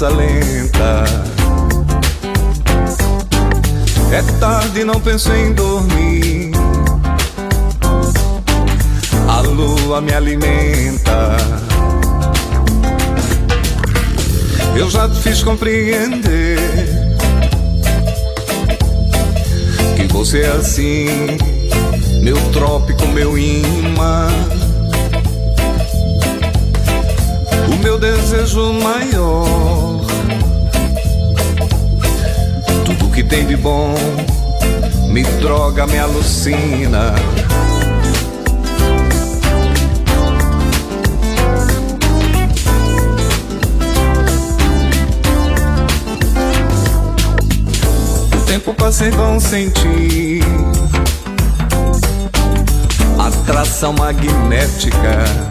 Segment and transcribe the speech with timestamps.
[0.00, 1.04] dança lenta.
[4.10, 6.52] É tarde, não penso em dormir.
[9.28, 11.36] A lua me alimenta.
[14.74, 16.58] Eu já te fiz compreender
[19.96, 21.36] que você é assim,
[22.22, 24.28] meu trópico, meu imã.
[27.82, 30.00] meu desejo maior.
[32.84, 33.94] Tudo que tem de bom
[35.08, 37.14] me droga, me alucina.
[48.34, 50.44] O tempo passei vão sentir
[53.18, 55.49] atração magnética.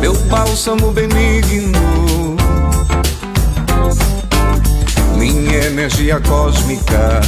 [0.00, 2.36] Meu bálsamo benigno,
[5.16, 7.20] minha energia cósmica.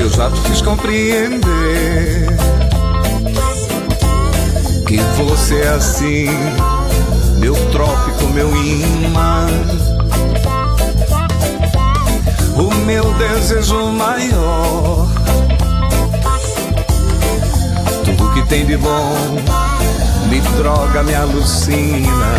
[0.00, 2.26] Eu já te fiz compreender
[4.86, 6.28] que você é assim,
[7.38, 9.46] meu trópico, meu imã.
[12.56, 15.01] O meu desejo maior,
[18.32, 19.14] que tem de bom,
[20.28, 22.32] me droga, me alucina.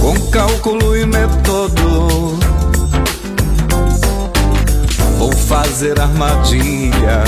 [0.00, 0.91] com cálculo
[5.82, 7.24] fazer armadilha.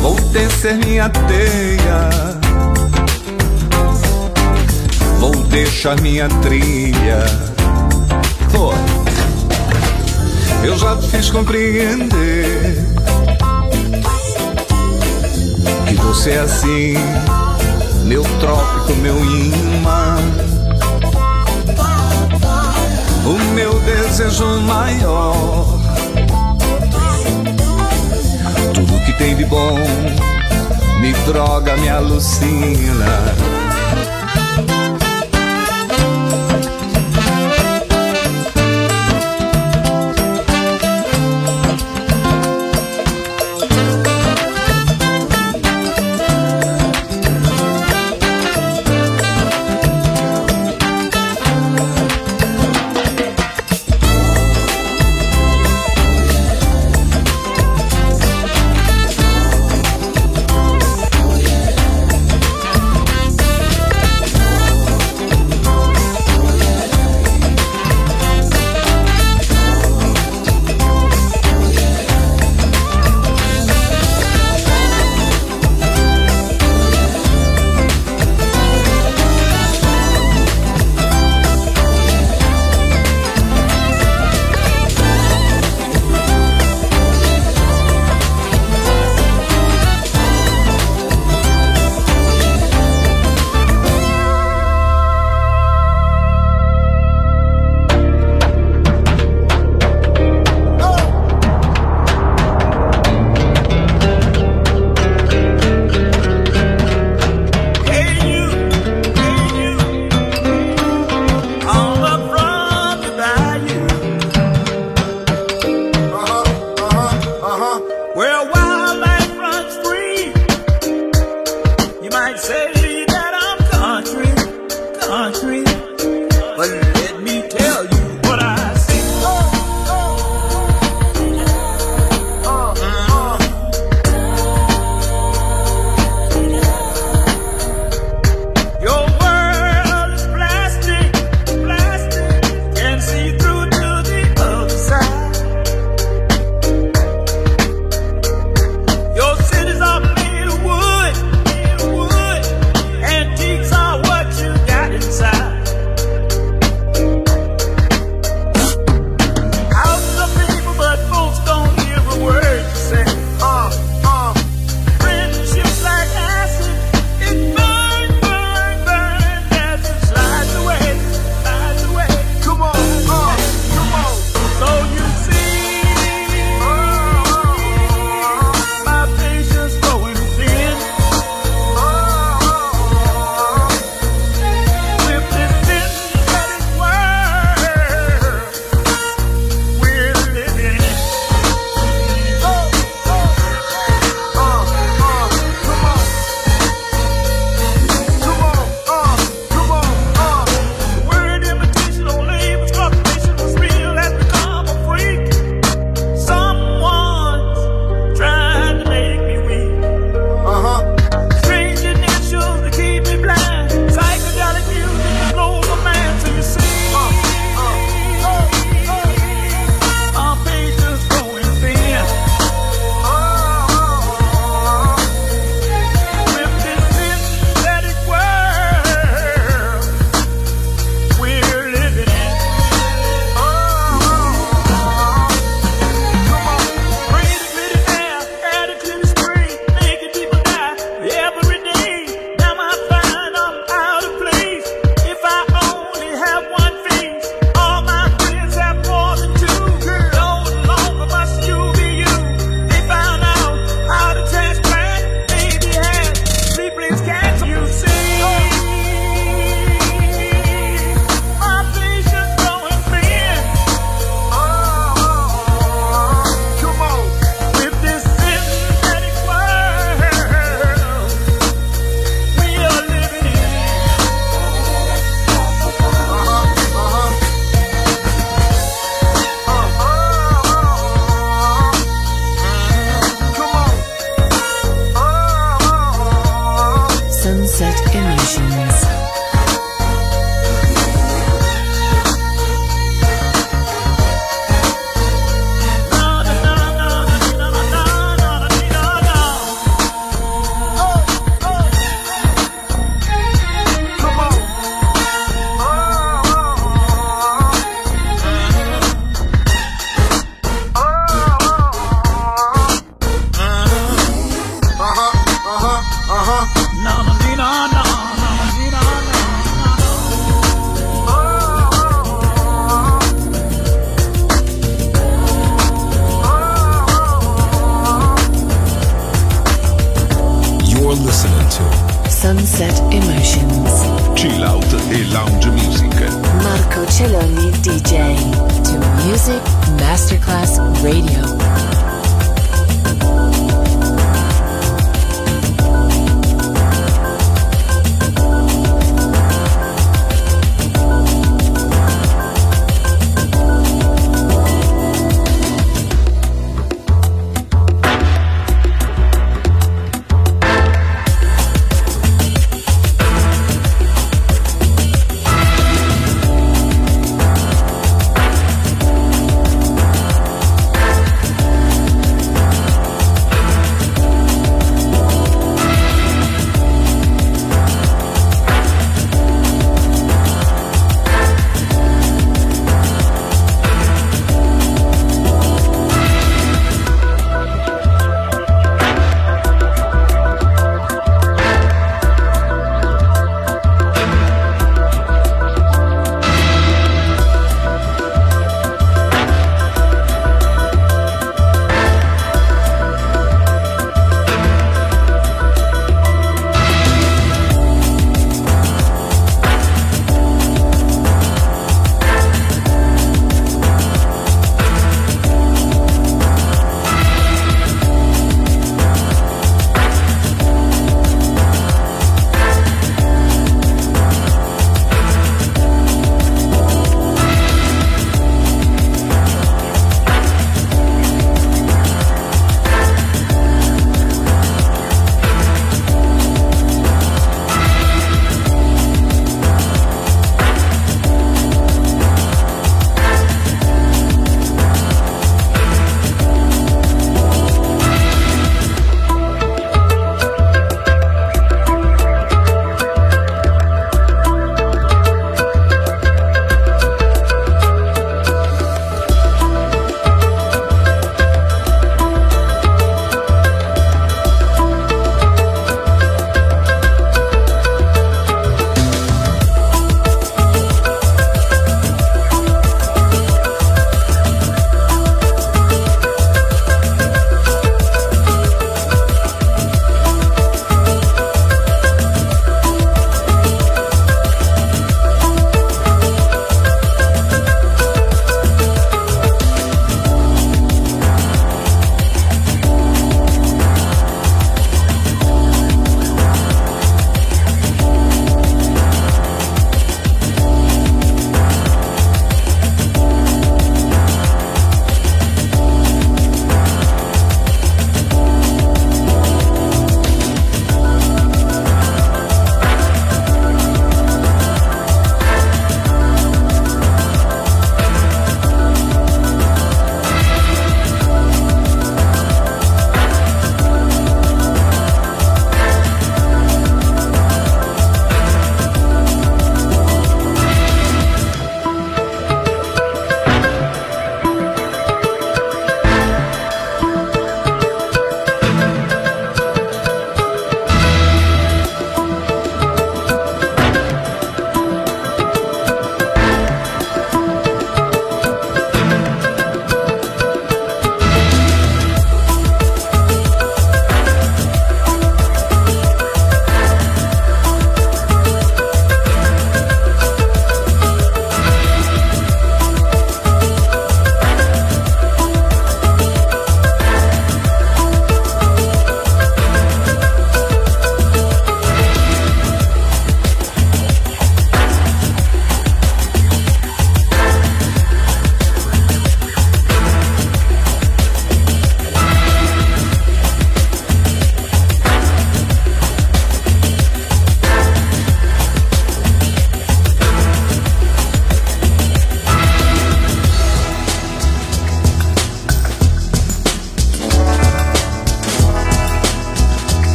[0.00, 2.08] Vou tecer minha teia.
[5.18, 7.22] Vou deixar minha trilha.
[8.50, 8.72] Pô,
[10.64, 12.78] eu já fiz compreender
[15.86, 16.94] que você é assim
[18.06, 20.51] meu trópico, meu imã.
[23.24, 25.64] O meu desejo maior.
[28.74, 29.78] Tudo que tem de bom
[31.00, 33.61] me droga, me alucina.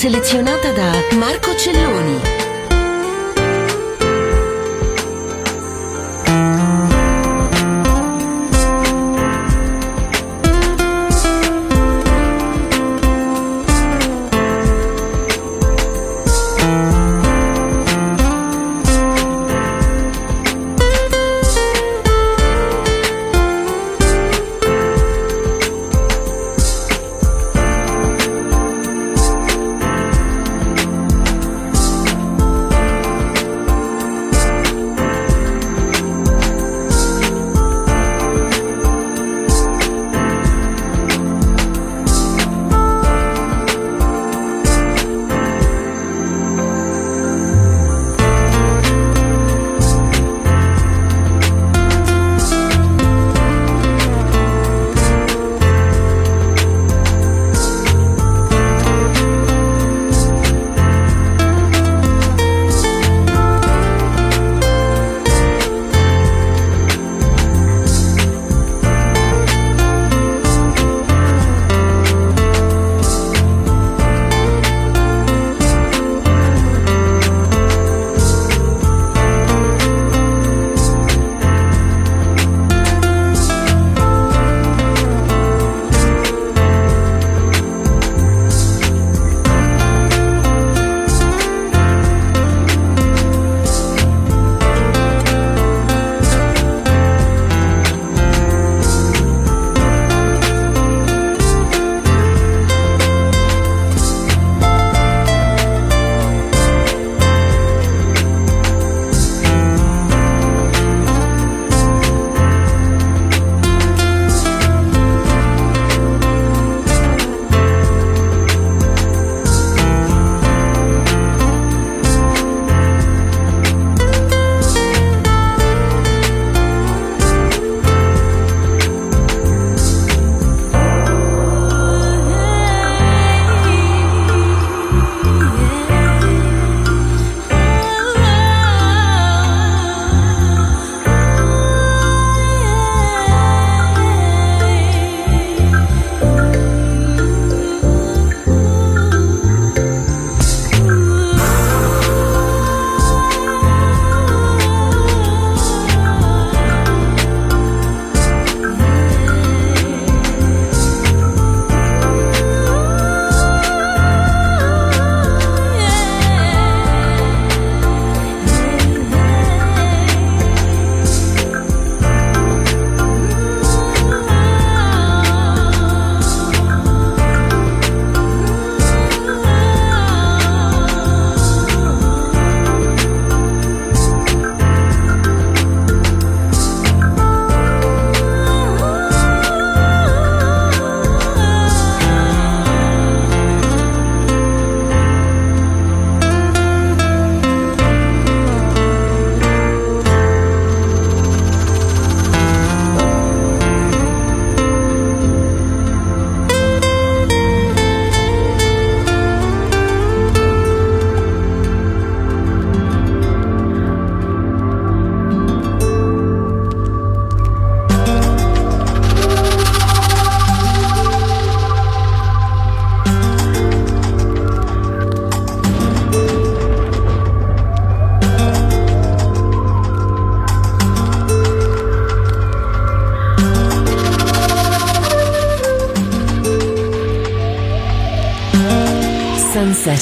[0.00, 2.29] Selezionata da Marco Celloni.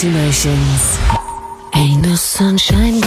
[0.04, 0.98] Emotions.
[1.74, 2.97] Ain't no sunshine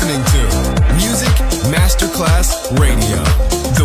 [0.00, 1.28] listening to Music
[1.68, 3.22] Masterclass Radio,
[3.76, 3.84] the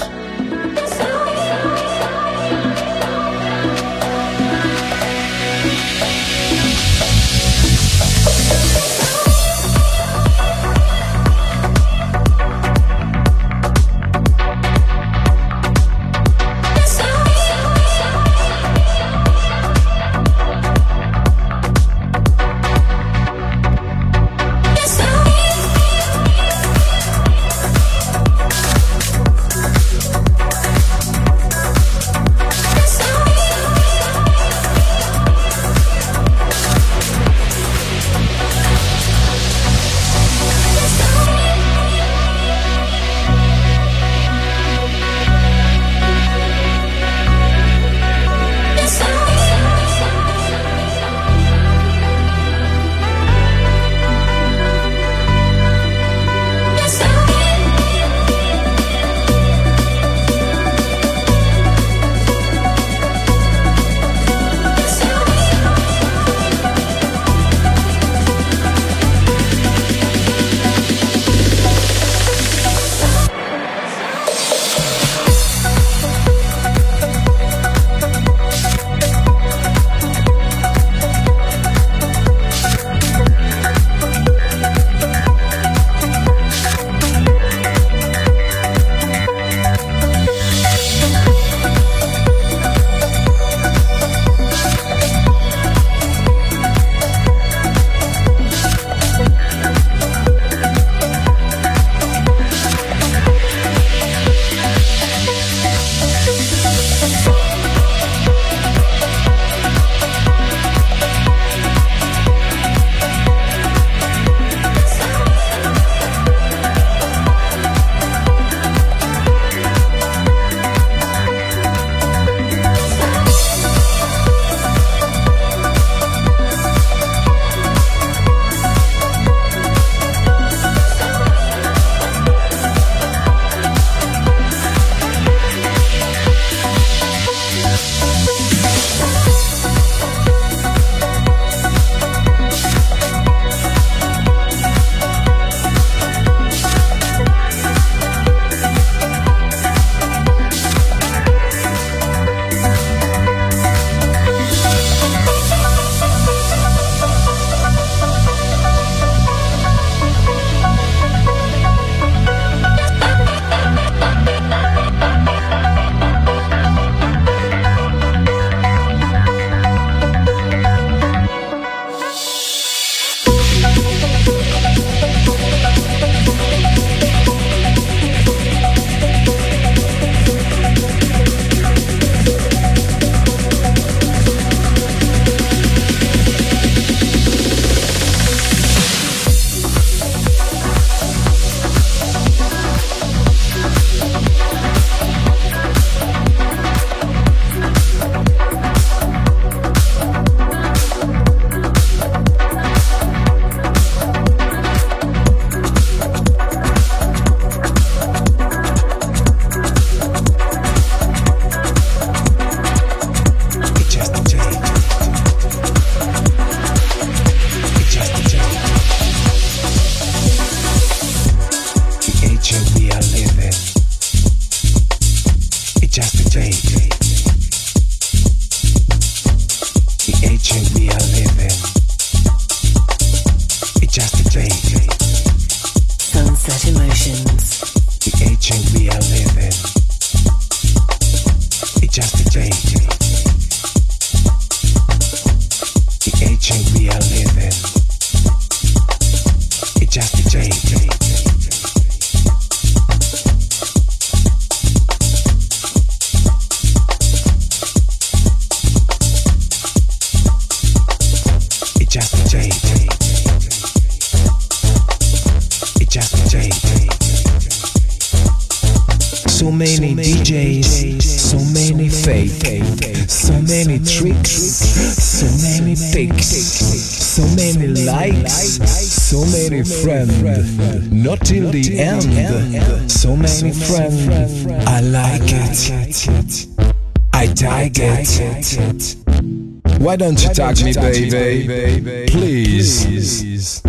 [289.91, 292.05] Why don't you tag me, baby?
[292.09, 293.61] Please.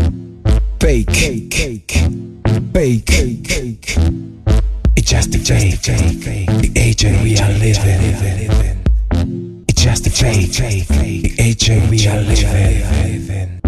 [0.79, 1.91] fake, fake,
[2.73, 3.97] fake.
[4.95, 8.05] It's just a fake, the age we are living.
[9.69, 13.61] It's just a fake, the age we are living.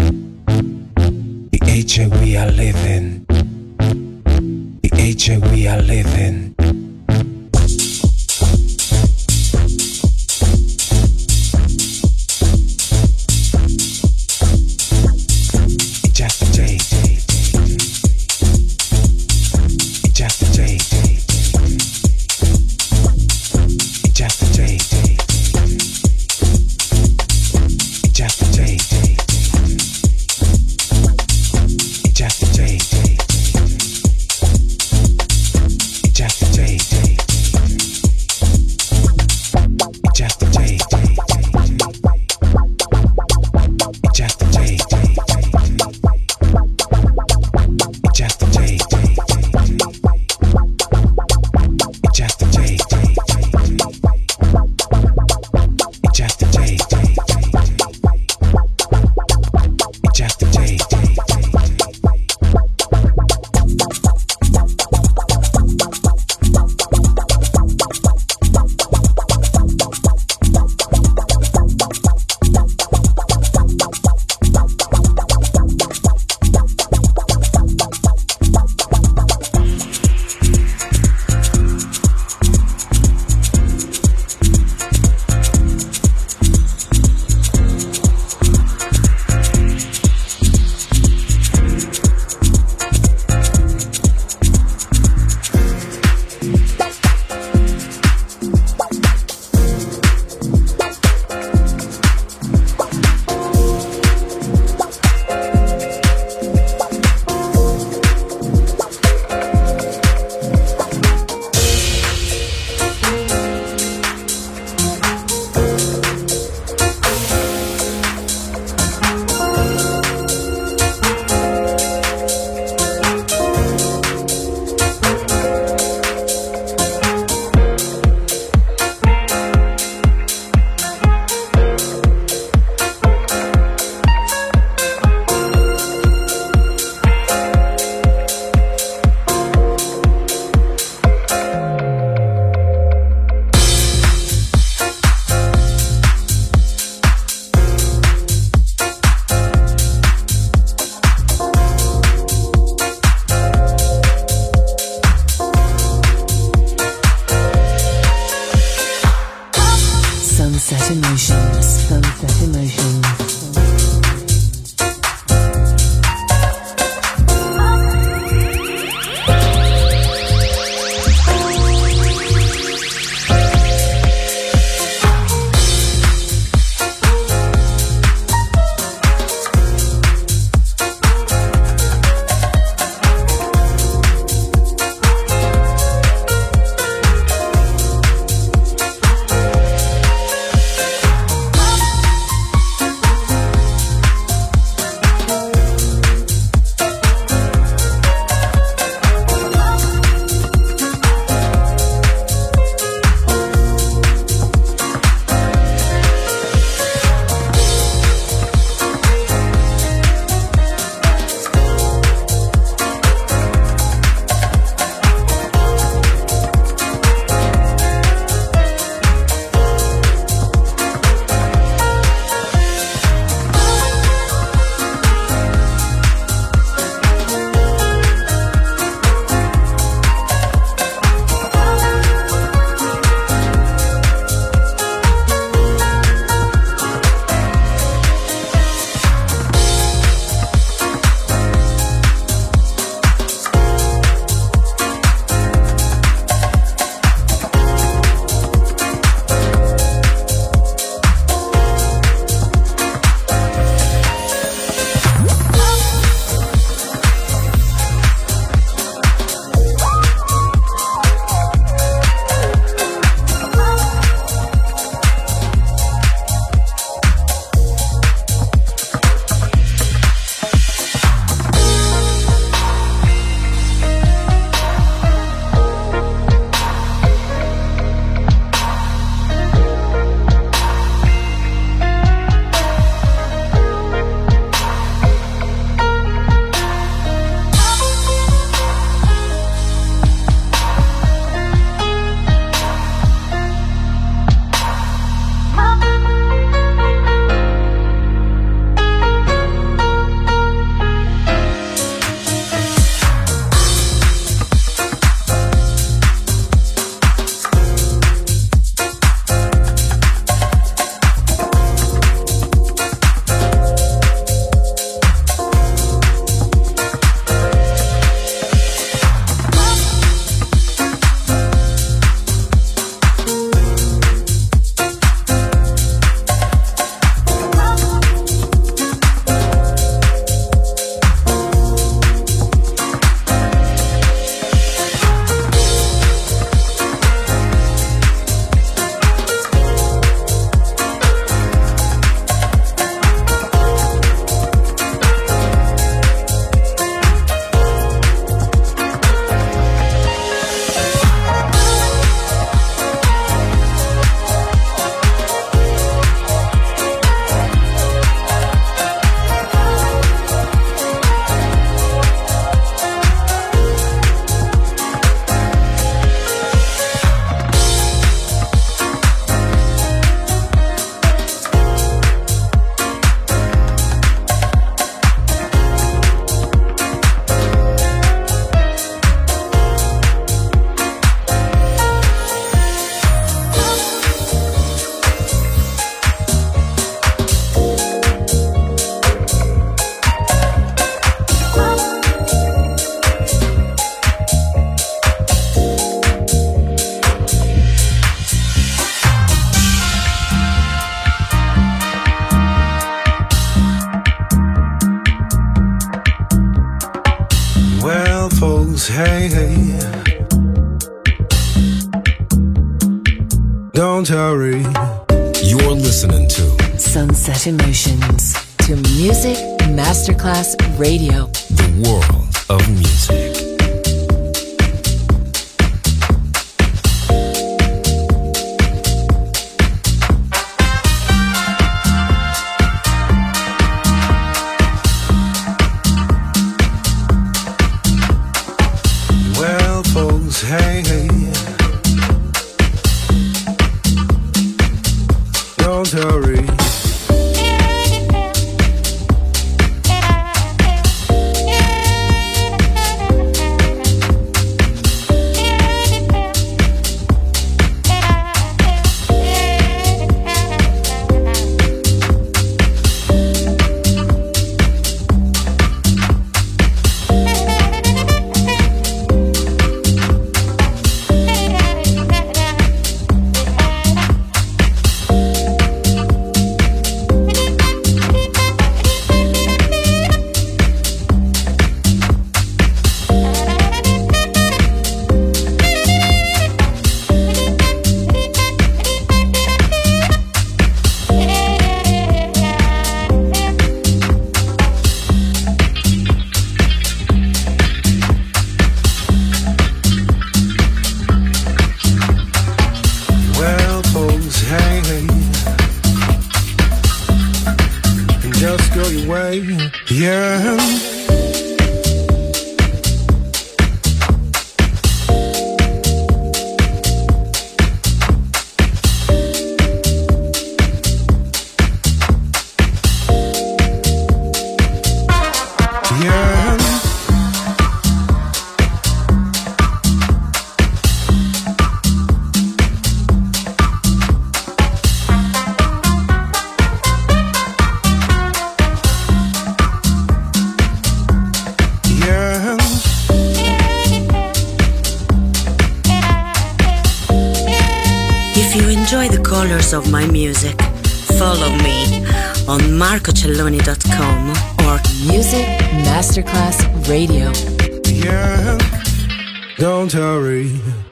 [1.51, 3.25] The age we are living.
[4.81, 6.54] The age we are living.